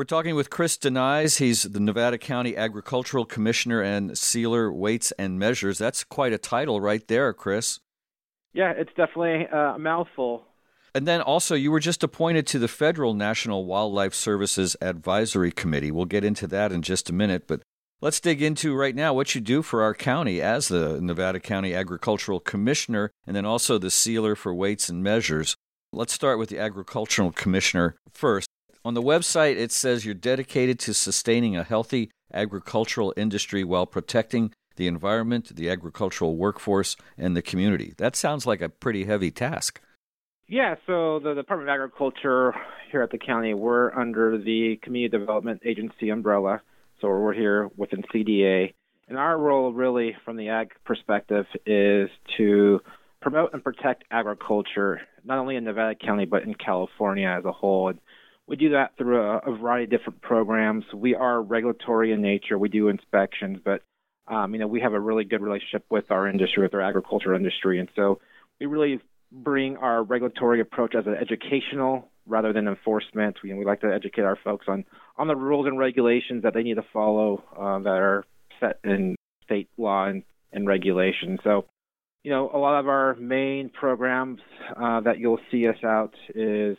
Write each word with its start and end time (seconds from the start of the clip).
We're 0.00 0.04
talking 0.04 0.34
with 0.34 0.48
Chris 0.48 0.78
de 0.78 0.88
Nijs. 0.88 1.40
He's 1.40 1.62
the 1.62 1.78
Nevada 1.78 2.16
County 2.16 2.56
Agricultural 2.56 3.26
Commissioner 3.26 3.82
and 3.82 4.16
Sealer 4.16 4.72
Weights 4.72 5.12
and 5.18 5.38
Measures. 5.38 5.76
That's 5.76 6.04
quite 6.04 6.32
a 6.32 6.38
title 6.38 6.80
right 6.80 7.06
there, 7.06 7.34
Chris. 7.34 7.80
Yeah, 8.54 8.70
it's 8.70 8.88
definitely 8.96 9.46
uh, 9.52 9.74
a 9.74 9.78
mouthful. 9.78 10.46
And 10.94 11.06
then 11.06 11.20
also, 11.20 11.54
you 11.54 11.70
were 11.70 11.80
just 11.80 12.02
appointed 12.02 12.46
to 12.46 12.58
the 12.58 12.66
Federal 12.66 13.12
National 13.12 13.66
Wildlife 13.66 14.14
Services 14.14 14.74
Advisory 14.80 15.52
Committee. 15.52 15.90
We'll 15.90 16.06
get 16.06 16.24
into 16.24 16.46
that 16.46 16.72
in 16.72 16.80
just 16.80 17.10
a 17.10 17.12
minute, 17.12 17.46
but 17.46 17.60
let's 18.00 18.20
dig 18.20 18.40
into 18.40 18.74
right 18.74 18.94
now 18.94 19.12
what 19.12 19.34
you 19.34 19.42
do 19.42 19.60
for 19.60 19.82
our 19.82 19.92
county 19.92 20.40
as 20.40 20.68
the 20.68 20.98
Nevada 21.02 21.40
County 21.40 21.74
Agricultural 21.74 22.40
Commissioner 22.40 23.10
and 23.26 23.36
then 23.36 23.44
also 23.44 23.76
the 23.76 23.90
Sealer 23.90 24.34
for 24.34 24.54
Weights 24.54 24.88
and 24.88 25.02
Measures. 25.02 25.56
Let's 25.92 26.14
start 26.14 26.38
with 26.38 26.48
the 26.48 26.58
Agricultural 26.58 27.32
Commissioner 27.32 27.96
first. 28.10 28.48
On 28.82 28.94
the 28.94 29.02
website, 29.02 29.56
it 29.56 29.72
says 29.72 30.06
you're 30.06 30.14
dedicated 30.14 30.78
to 30.80 30.94
sustaining 30.94 31.54
a 31.54 31.64
healthy 31.64 32.10
agricultural 32.32 33.12
industry 33.14 33.62
while 33.62 33.84
protecting 33.84 34.54
the 34.76 34.86
environment, 34.86 35.54
the 35.54 35.68
agricultural 35.68 36.36
workforce, 36.36 36.96
and 37.18 37.36
the 37.36 37.42
community. 37.42 37.92
That 37.98 38.16
sounds 38.16 38.46
like 38.46 38.62
a 38.62 38.70
pretty 38.70 39.04
heavy 39.04 39.30
task. 39.30 39.82
Yeah, 40.48 40.76
so 40.86 41.20
the 41.22 41.34
Department 41.34 41.68
of 41.68 41.74
Agriculture 41.74 42.54
here 42.90 43.02
at 43.02 43.10
the 43.10 43.18
county, 43.18 43.52
we're 43.52 43.92
under 43.92 44.38
the 44.38 44.78
Community 44.82 45.18
Development 45.18 45.60
Agency 45.66 46.08
umbrella. 46.08 46.62
So 47.02 47.08
we're 47.08 47.34
here 47.34 47.68
within 47.76 48.02
CDA. 48.14 48.72
And 49.08 49.18
our 49.18 49.36
role, 49.36 49.72
really, 49.72 50.16
from 50.24 50.38
the 50.38 50.48
ag 50.48 50.72
perspective, 50.86 51.44
is 51.66 52.08
to 52.38 52.80
promote 53.20 53.52
and 53.52 53.62
protect 53.62 54.04
agriculture, 54.10 55.02
not 55.22 55.36
only 55.36 55.56
in 55.56 55.64
Nevada 55.64 55.94
County, 55.94 56.24
but 56.24 56.44
in 56.44 56.54
California 56.54 57.28
as 57.28 57.44
a 57.44 57.52
whole. 57.52 57.92
We 58.50 58.56
do 58.56 58.70
that 58.70 58.96
through 58.98 59.22
a, 59.22 59.38
a, 59.38 59.56
variety 59.56 59.84
of 59.84 59.90
different 59.90 60.22
programs. 60.22 60.82
We 60.92 61.14
are 61.14 61.40
regulatory 61.40 62.10
in 62.10 62.20
nature. 62.20 62.58
We 62.58 62.68
do 62.68 62.88
inspections, 62.88 63.60
but 63.64 63.82
um, 64.26 64.52
you 64.52 64.58
know 64.58 64.66
we 64.66 64.80
have 64.80 64.92
a 64.92 64.98
really 64.98 65.22
good 65.22 65.40
relationship 65.40 65.84
with 65.88 66.10
our 66.10 66.26
industry, 66.26 66.64
with 66.64 66.74
our 66.74 66.80
agriculture 66.80 67.32
industry, 67.32 67.78
and 67.78 67.88
so 67.94 68.18
we 68.58 68.66
really 68.66 69.00
bring 69.30 69.76
our 69.76 70.02
regulatory 70.02 70.60
approach 70.60 70.96
as 70.96 71.06
an 71.06 71.14
educational 71.14 72.08
rather 72.26 72.52
than 72.52 72.66
enforcement. 72.66 73.36
We, 73.44 73.54
we 73.54 73.64
like 73.64 73.82
to 73.82 73.94
educate 73.94 74.22
our 74.22 74.36
folks 74.42 74.66
on 74.66 74.84
on 75.16 75.28
the 75.28 75.36
rules 75.36 75.68
and 75.68 75.78
regulations 75.78 76.42
that 76.42 76.52
they 76.52 76.64
need 76.64 76.74
to 76.74 76.84
follow 76.92 77.44
uh, 77.56 77.78
that 77.78 77.88
are 77.88 78.24
set 78.58 78.80
in 78.82 79.14
state 79.44 79.68
law 79.78 80.06
and, 80.06 80.24
and 80.52 80.66
regulation. 80.66 81.38
So 81.44 81.66
you 82.24 82.32
know, 82.32 82.50
a 82.52 82.58
lot 82.58 82.80
of 82.80 82.88
our 82.88 83.14
main 83.14 83.68
programs 83.70 84.40
uh, 84.76 85.02
that 85.02 85.20
you'll 85.20 85.38
see 85.52 85.68
us 85.68 85.84
out 85.84 86.14
is 86.34 86.76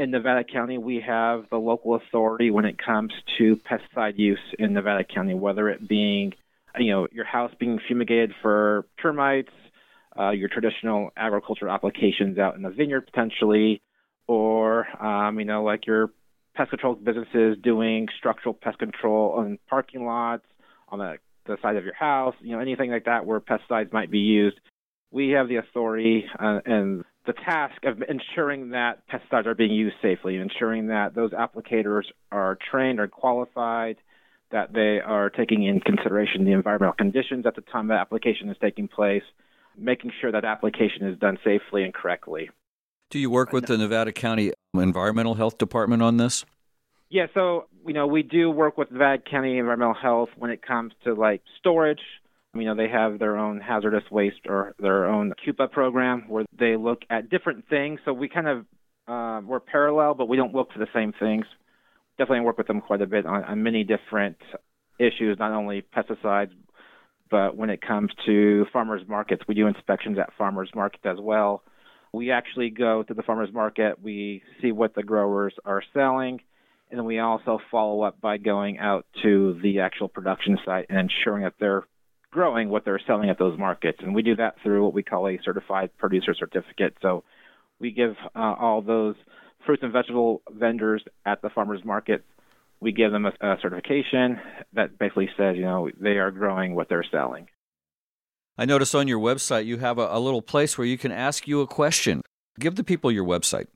in 0.00 0.10
Nevada 0.10 0.44
County, 0.44 0.78
we 0.78 1.02
have 1.06 1.44
the 1.50 1.58
local 1.58 1.94
authority 1.94 2.50
when 2.50 2.64
it 2.64 2.78
comes 2.82 3.12
to 3.36 3.56
pesticide 3.56 4.18
use 4.18 4.40
in 4.58 4.72
Nevada 4.72 5.04
County, 5.04 5.34
whether 5.34 5.68
it 5.68 5.86
being, 5.86 6.32
you 6.78 6.90
know, 6.90 7.06
your 7.12 7.26
house 7.26 7.52
being 7.60 7.78
fumigated 7.86 8.32
for 8.40 8.86
termites, 9.02 9.52
uh, 10.18 10.30
your 10.30 10.48
traditional 10.48 11.10
agricultural 11.18 11.70
applications 11.70 12.38
out 12.38 12.56
in 12.56 12.62
the 12.62 12.70
vineyard 12.70 13.02
potentially, 13.02 13.82
or, 14.26 14.86
um, 15.04 15.38
you 15.38 15.44
know, 15.44 15.62
like 15.64 15.86
your 15.86 16.10
pest 16.54 16.70
control 16.70 16.94
businesses 16.94 17.58
doing 17.62 18.08
structural 18.16 18.54
pest 18.54 18.78
control 18.78 19.32
on 19.32 19.58
parking 19.68 20.06
lots, 20.06 20.44
on 20.88 20.98
the, 20.98 21.18
the 21.44 21.58
side 21.60 21.76
of 21.76 21.84
your 21.84 21.94
house, 21.94 22.34
you 22.40 22.52
know, 22.52 22.60
anything 22.60 22.90
like 22.90 23.04
that 23.04 23.26
where 23.26 23.38
pesticides 23.38 23.92
might 23.92 24.10
be 24.10 24.20
used. 24.20 24.58
We 25.10 25.30
have 25.30 25.48
the 25.48 25.56
authority 25.56 26.24
uh, 26.38 26.60
and 26.64 27.04
the 27.30 27.42
task 27.44 27.84
of 27.84 28.02
ensuring 28.08 28.70
that 28.70 29.02
pesticides 29.08 29.46
are 29.46 29.54
being 29.54 29.70
used 29.70 29.94
safely, 30.02 30.36
ensuring 30.36 30.88
that 30.88 31.14
those 31.14 31.30
applicators 31.30 32.02
are 32.32 32.58
trained 32.70 32.98
or 32.98 33.06
qualified, 33.06 33.96
that 34.50 34.72
they 34.72 34.98
are 35.00 35.30
taking 35.30 35.62
in 35.62 35.78
consideration 35.80 36.44
the 36.44 36.50
environmental 36.50 36.94
conditions 36.94 37.46
at 37.46 37.54
the 37.54 37.60
time 37.60 37.86
the 37.86 37.94
application 37.94 38.48
is 38.48 38.56
taking 38.60 38.88
place, 38.88 39.22
making 39.78 40.10
sure 40.20 40.32
that 40.32 40.44
application 40.44 41.06
is 41.06 41.16
done 41.20 41.38
safely 41.44 41.84
and 41.84 41.94
correctly. 41.94 42.50
Do 43.10 43.20
you 43.20 43.30
work 43.30 43.52
with 43.52 43.66
the 43.66 43.78
Nevada 43.78 44.10
County 44.10 44.52
Environmental 44.74 45.34
Health 45.34 45.56
Department 45.56 46.02
on 46.02 46.16
this? 46.16 46.44
Yeah, 47.10 47.26
so 47.34 47.66
you 47.86 47.94
know 47.94 48.08
we 48.08 48.24
do 48.24 48.50
work 48.50 48.76
with 48.76 48.90
Nevada 48.90 49.22
County 49.22 49.58
Environmental 49.58 49.94
Health 49.94 50.30
when 50.36 50.50
it 50.50 50.62
comes 50.66 50.92
to 51.04 51.14
like 51.14 51.42
storage, 51.58 52.02
you 52.54 52.64
know, 52.64 52.74
they 52.74 52.88
have 52.88 53.18
their 53.18 53.36
own 53.36 53.60
hazardous 53.60 54.10
waste 54.10 54.46
or 54.48 54.74
their 54.78 55.06
own 55.06 55.32
CUPA 55.44 55.70
program 55.70 56.24
where 56.28 56.44
they 56.58 56.76
look 56.76 57.02
at 57.08 57.30
different 57.30 57.68
things. 57.68 58.00
So 58.04 58.12
we 58.12 58.28
kind 58.28 58.48
of 58.48 58.66
uh, 59.06 59.40
we're 59.44 59.60
parallel, 59.60 60.14
but 60.14 60.28
we 60.28 60.36
don't 60.36 60.54
look 60.54 60.72
for 60.72 60.78
the 60.78 60.88
same 60.94 61.12
things. 61.18 61.44
Definitely 62.18 62.44
work 62.44 62.58
with 62.58 62.66
them 62.66 62.80
quite 62.80 63.02
a 63.02 63.06
bit 63.06 63.26
on, 63.26 63.44
on 63.44 63.62
many 63.62 63.84
different 63.84 64.36
issues, 64.98 65.38
not 65.38 65.52
only 65.52 65.82
pesticides, 65.96 66.50
but 67.30 67.56
when 67.56 67.70
it 67.70 67.80
comes 67.80 68.10
to 68.26 68.66
farmers 68.72 69.02
markets, 69.08 69.42
we 69.48 69.54
do 69.54 69.66
inspections 69.66 70.18
at 70.18 70.30
farmers 70.36 70.70
markets 70.74 71.04
as 71.06 71.18
well. 71.20 71.62
We 72.12 72.32
actually 72.32 72.70
go 72.70 73.02
to 73.04 73.14
the 73.14 73.22
farmers 73.22 73.52
market, 73.52 74.02
we 74.02 74.42
see 74.60 74.72
what 74.72 74.94
the 74.94 75.02
growers 75.02 75.54
are 75.64 75.82
selling, 75.94 76.40
and 76.90 76.98
then 76.98 77.04
we 77.04 77.20
also 77.20 77.60
follow 77.70 78.02
up 78.02 78.20
by 78.20 78.36
going 78.36 78.78
out 78.78 79.06
to 79.22 79.58
the 79.62 79.80
actual 79.80 80.08
production 80.08 80.58
site 80.64 80.86
and 80.90 80.98
ensuring 80.98 81.44
that 81.44 81.54
they're 81.60 81.84
growing 82.30 82.68
what 82.68 82.84
they're 82.84 83.00
selling 83.06 83.28
at 83.30 83.38
those 83.38 83.58
markets. 83.58 83.98
And 84.02 84.14
we 84.14 84.22
do 84.22 84.36
that 84.36 84.56
through 84.62 84.84
what 84.84 84.94
we 84.94 85.02
call 85.02 85.28
a 85.28 85.38
certified 85.44 85.90
producer 85.98 86.34
certificate. 86.34 86.96
So 87.02 87.24
we 87.80 87.90
give 87.90 88.14
uh, 88.34 88.54
all 88.58 88.82
those 88.82 89.16
fruits 89.66 89.82
and 89.82 89.92
vegetable 89.92 90.42
vendors 90.50 91.02
at 91.26 91.42
the 91.42 91.50
farmers 91.50 91.84
market, 91.84 92.24
we 92.80 92.92
give 92.92 93.12
them 93.12 93.26
a, 93.26 93.32
a 93.40 93.56
certification 93.60 94.38
that 94.72 94.98
basically 94.98 95.28
says, 95.36 95.56
you 95.56 95.62
know, 95.62 95.90
they 96.00 96.16
are 96.16 96.30
growing 96.30 96.74
what 96.74 96.88
they're 96.88 97.04
selling. 97.10 97.46
I 98.56 98.64
notice 98.64 98.94
on 98.94 99.08
your 99.08 99.18
website 99.18 99.66
you 99.66 99.78
have 99.78 99.98
a, 99.98 100.08
a 100.10 100.18
little 100.18 100.42
place 100.42 100.76
where 100.76 100.86
you 100.86 100.98
can 100.98 101.12
ask 101.12 101.46
you 101.46 101.60
a 101.60 101.66
question. 101.66 102.22
Give 102.58 102.74
the 102.74 102.84
people 102.84 103.10
your 103.10 103.24
website. 103.24 103.66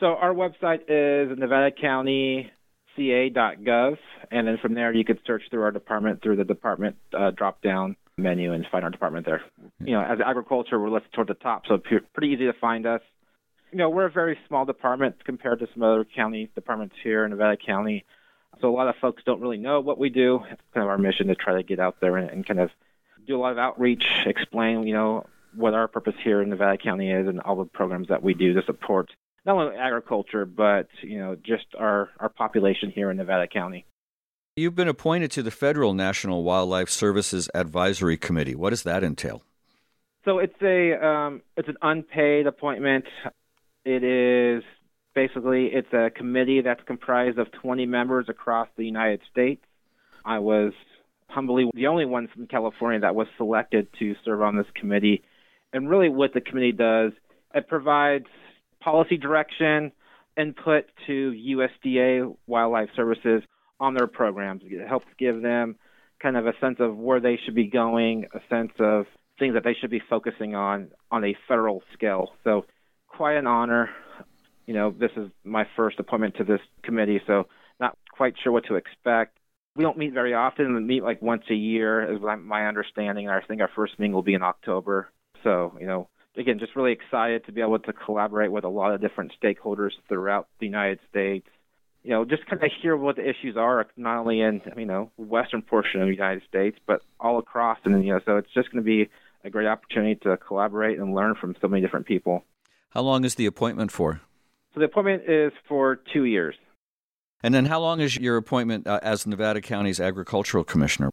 So 0.00 0.06
our 0.06 0.32
website 0.32 0.82
is 0.88 1.36
Nevada 1.36 1.70
County 1.72 2.50
ca.gov, 2.98 3.96
and 4.30 4.46
then 4.46 4.58
from 4.58 4.74
there 4.74 4.92
you 4.92 5.04
could 5.04 5.20
search 5.26 5.42
through 5.50 5.62
our 5.62 5.70
department 5.70 6.22
through 6.22 6.36
the 6.36 6.44
department 6.44 6.96
uh, 7.16 7.30
drop 7.30 7.62
down 7.62 7.96
menu 8.16 8.52
and 8.52 8.66
find 8.70 8.84
our 8.84 8.90
department 8.90 9.24
there. 9.24 9.42
You 9.80 9.92
know, 9.92 10.02
as 10.02 10.18
agriculture, 10.24 10.78
we're 10.78 10.90
listed 10.90 11.12
toward 11.12 11.28
the 11.28 11.34
top, 11.34 11.64
so 11.66 11.78
pretty 11.78 12.34
easy 12.34 12.46
to 12.46 12.52
find 12.52 12.86
us. 12.86 13.00
You 13.70 13.78
know, 13.78 13.90
we're 13.90 14.06
a 14.06 14.10
very 14.10 14.38
small 14.48 14.64
department 14.64 15.24
compared 15.24 15.60
to 15.60 15.68
some 15.72 15.82
other 15.82 16.04
county 16.04 16.50
departments 16.54 16.96
here 17.02 17.24
in 17.24 17.30
Nevada 17.30 17.56
County. 17.56 18.04
So 18.60 18.68
a 18.68 18.74
lot 18.74 18.88
of 18.88 18.96
folks 19.00 19.22
don't 19.24 19.40
really 19.40 19.58
know 19.58 19.80
what 19.80 19.98
we 19.98 20.08
do. 20.08 20.40
It's 20.50 20.62
kind 20.74 20.82
of 20.82 20.88
our 20.88 20.98
mission 20.98 21.28
to 21.28 21.34
try 21.34 21.54
to 21.56 21.62
get 21.62 21.78
out 21.78 21.96
there 22.00 22.16
and, 22.16 22.30
and 22.30 22.46
kind 22.46 22.60
of 22.60 22.70
do 23.26 23.36
a 23.36 23.40
lot 23.40 23.52
of 23.52 23.58
outreach, 23.58 24.04
explain, 24.26 24.86
you 24.86 24.94
know, 24.94 25.26
what 25.54 25.74
our 25.74 25.86
purpose 25.86 26.14
here 26.24 26.42
in 26.42 26.50
Nevada 26.50 26.78
County 26.78 27.10
is 27.10 27.28
and 27.28 27.40
all 27.40 27.56
the 27.56 27.64
programs 27.66 28.08
that 28.08 28.22
we 28.22 28.34
do 28.34 28.54
to 28.54 28.62
support 28.64 29.10
not 29.46 29.56
only 29.56 29.76
agriculture, 29.76 30.44
but 30.44 30.88
you 31.02 31.18
know, 31.18 31.36
just 31.36 31.66
our 31.78 32.10
our 32.18 32.28
population 32.28 32.90
here 32.90 33.10
in 33.10 33.16
Nevada 33.16 33.46
County. 33.46 33.86
You've 34.56 34.74
been 34.74 34.88
appointed 34.88 35.30
to 35.32 35.42
the 35.42 35.52
Federal 35.52 35.94
National 35.94 36.42
Wildlife 36.42 36.90
Services 36.90 37.48
Advisory 37.54 38.16
Committee. 38.16 38.56
What 38.56 38.70
does 38.70 38.82
that 38.82 39.04
entail? 39.04 39.42
So 40.24 40.38
it's 40.40 40.60
a 40.60 41.06
um, 41.06 41.42
it's 41.56 41.68
an 41.68 41.76
unpaid 41.80 42.46
appointment. 42.46 43.04
It 43.84 44.02
is 44.04 44.64
basically 45.14 45.66
it's 45.66 45.92
a 45.92 46.10
committee 46.10 46.60
that's 46.60 46.82
comprised 46.86 47.38
of 47.38 47.50
20 47.52 47.86
members 47.86 48.26
across 48.28 48.68
the 48.76 48.84
United 48.84 49.20
States. 49.30 49.62
I 50.24 50.40
was 50.40 50.72
humbly 51.28 51.70
the 51.74 51.86
only 51.86 52.04
one 52.04 52.28
from 52.28 52.46
California 52.46 53.00
that 53.00 53.14
was 53.14 53.28
selected 53.36 53.88
to 53.98 54.14
serve 54.24 54.42
on 54.42 54.56
this 54.56 54.66
committee. 54.74 55.22
And 55.72 55.88
really, 55.88 56.08
what 56.08 56.34
the 56.34 56.40
committee 56.40 56.72
does, 56.72 57.12
it 57.54 57.68
provides 57.68 58.26
policy 58.90 59.18
direction, 59.18 59.92
input 60.36 60.84
to 61.06 61.32
USDA 61.32 62.34
Wildlife 62.46 62.88
Services 62.96 63.42
on 63.80 63.94
their 63.94 64.06
programs. 64.06 64.62
It 64.64 64.86
helps 64.88 65.06
give 65.18 65.42
them 65.42 65.76
kind 66.22 66.36
of 66.36 66.46
a 66.46 66.52
sense 66.60 66.76
of 66.80 66.96
where 66.96 67.20
they 67.20 67.38
should 67.44 67.54
be 67.54 67.68
going, 67.68 68.26
a 68.34 68.40
sense 68.48 68.72
of 68.78 69.06
things 69.38 69.54
that 69.54 69.64
they 69.64 69.76
should 69.80 69.90
be 69.90 70.02
focusing 70.08 70.54
on 70.54 70.90
on 71.10 71.24
a 71.24 71.36
federal 71.46 71.82
scale. 71.94 72.30
So, 72.44 72.64
quite 73.06 73.36
an 73.36 73.46
honor. 73.46 73.90
You 74.66 74.74
know, 74.74 74.90
this 74.90 75.10
is 75.16 75.30
my 75.44 75.66
first 75.76 75.98
appointment 75.98 76.36
to 76.36 76.44
this 76.44 76.60
committee, 76.82 77.20
so 77.26 77.44
not 77.80 77.96
quite 78.12 78.34
sure 78.42 78.52
what 78.52 78.66
to 78.66 78.74
expect. 78.74 79.38
We 79.76 79.84
don't 79.84 79.96
meet 79.96 80.12
very 80.12 80.34
often. 80.34 80.74
We 80.74 80.80
meet 80.80 81.02
like 81.02 81.22
once 81.22 81.44
a 81.50 81.54
year, 81.54 82.12
is 82.12 82.20
my 82.20 82.66
understanding. 82.66 83.28
I 83.28 83.40
think 83.40 83.60
our 83.60 83.70
first 83.74 83.98
meeting 83.98 84.12
will 84.12 84.22
be 84.22 84.34
in 84.34 84.42
October. 84.42 85.08
So, 85.44 85.76
you 85.80 85.86
know, 85.86 86.08
again, 86.38 86.58
just 86.58 86.76
really 86.76 86.92
excited 86.92 87.44
to 87.46 87.52
be 87.52 87.60
able 87.60 87.78
to 87.80 87.92
collaborate 87.92 88.52
with 88.52 88.64
a 88.64 88.68
lot 88.68 88.94
of 88.94 89.00
different 89.00 89.32
stakeholders 89.42 89.90
throughout 90.08 90.48
the 90.60 90.66
United 90.66 91.00
States. 91.10 91.46
You 92.04 92.10
know, 92.10 92.24
just 92.24 92.46
kind 92.46 92.62
of 92.62 92.70
hear 92.80 92.96
what 92.96 93.16
the 93.16 93.28
issues 93.28 93.56
are, 93.56 93.86
not 93.96 94.18
only 94.18 94.40
in 94.40 94.62
you 94.76 94.86
know 94.86 95.10
western 95.16 95.62
portion 95.62 96.00
of 96.00 96.06
the 96.06 96.14
United 96.14 96.42
States, 96.48 96.78
but 96.86 97.02
all 97.18 97.38
across. 97.38 97.78
And 97.84 98.04
you 98.04 98.12
know, 98.12 98.20
so 98.24 98.36
it's 98.36 98.52
just 98.54 98.70
going 98.72 98.82
to 98.82 98.86
be 98.86 99.10
a 99.44 99.50
great 99.50 99.66
opportunity 99.66 100.14
to 100.22 100.36
collaborate 100.36 100.98
and 100.98 101.14
learn 101.14 101.34
from 101.34 101.56
so 101.60 101.68
many 101.68 101.82
different 101.82 102.06
people. 102.06 102.44
How 102.90 103.02
long 103.02 103.24
is 103.24 103.34
the 103.34 103.46
appointment 103.46 103.90
for? 103.90 104.20
So 104.74 104.80
the 104.80 104.86
appointment 104.86 105.24
is 105.28 105.52
for 105.68 106.00
two 106.12 106.24
years. 106.24 106.54
And 107.42 107.54
then 107.54 107.66
how 107.66 107.80
long 107.80 108.00
is 108.00 108.16
your 108.16 108.36
appointment 108.36 108.86
uh, 108.86 109.00
as 109.02 109.26
Nevada 109.26 109.60
County's 109.60 110.00
agricultural 110.00 110.64
commissioner? 110.64 111.10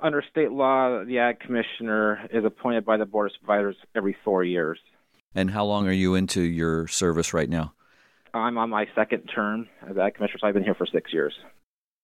Under 0.00 0.22
state 0.30 0.52
law, 0.52 1.04
the 1.04 1.18
ag 1.18 1.40
commissioner 1.40 2.28
is 2.30 2.44
appointed 2.44 2.84
by 2.84 2.98
the 2.98 3.06
board 3.06 3.30
of 3.30 3.32
supervisors 3.34 3.76
every 3.94 4.14
four 4.24 4.44
years. 4.44 4.78
And 5.34 5.50
how 5.50 5.64
long 5.64 5.88
are 5.88 5.92
you 5.92 6.14
into 6.14 6.42
your 6.42 6.86
service 6.86 7.32
right 7.32 7.48
now? 7.48 7.72
I'm 8.34 8.58
on 8.58 8.68
my 8.68 8.86
second 8.94 9.22
term 9.34 9.68
as 9.88 9.96
ag 9.96 10.14
commissioner, 10.14 10.40
so 10.40 10.46
I've 10.46 10.54
been 10.54 10.64
here 10.64 10.74
for 10.74 10.86
six 10.86 11.10
years. 11.12 11.34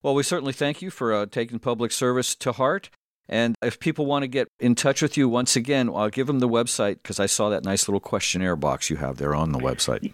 Well, 0.02 0.14
we 0.14 0.22
certainly 0.22 0.54
thank 0.54 0.82
you 0.82 0.90
for 0.90 1.12
uh, 1.12 1.26
taking 1.26 1.58
public 1.58 1.92
service 1.92 2.34
to 2.36 2.52
heart. 2.52 2.88
And 3.28 3.54
if 3.62 3.78
people 3.78 4.06
want 4.06 4.22
to 4.24 4.28
get 4.28 4.48
in 4.58 4.74
touch 4.74 5.02
with 5.02 5.16
you, 5.16 5.28
once 5.28 5.54
again, 5.54 5.88
I'll 5.88 6.10
give 6.10 6.26
them 6.26 6.40
the 6.40 6.48
website 6.48 6.96
because 7.02 7.20
I 7.20 7.26
saw 7.26 7.50
that 7.50 7.64
nice 7.64 7.86
little 7.88 8.00
questionnaire 8.00 8.56
box 8.56 8.90
you 8.90 8.96
have 8.96 9.18
there 9.18 9.32
on 9.34 9.52
the 9.52 9.58
website. 9.58 10.12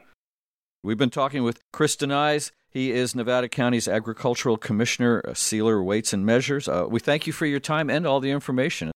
We've 0.81 0.97
been 0.97 1.09
talking 1.09 1.43
with 1.43 1.59
Chris 1.71 1.95
de 1.95 2.07
Nijs. 2.07 2.51
He 2.69 2.91
is 2.91 3.15
Nevada 3.15 3.49
County's 3.49 3.87
Agricultural 3.87 4.57
Commissioner, 4.57 5.21
Sealer 5.33 5.83
Weights 5.83 6.13
and 6.13 6.25
Measures. 6.25 6.67
Uh, 6.67 6.85
we 6.89 6.99
thank 6.99 7.27
you 7.27 7.33
for 7.33 7.45
your 7.45 7.59
time 7.59 7.89
and 7.89 8.05
all 8.05 8.19
the 8.19 8.31
information. 8.31 8.91